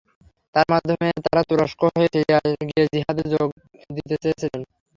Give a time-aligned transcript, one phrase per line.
[0.55, 3.49] তাঁর মাধ্যমে তাঁরা তুরস্ক হয়ে সিরিয়ায় গিয়ে জিহাদে যোগ
[3.89, 4.61] দিতে চেয়েছিলেন।